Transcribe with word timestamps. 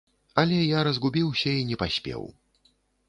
Але 0.43 0.57
я 0.57 0.79
разгубіўся 0.87 1.53
і 1.59 1.67
не 1.73 1.77
паспеў. 1.83 2.21